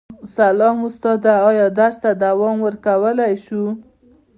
سلام 0.37 0.77
استاده 0.87 1.33
ایا 1.49 1.67
درس 1.77 1.97
ته 2.03 2.11
دوام 2.23 2.57
ورکولی 2.67 3.33
شو 3.45 3.63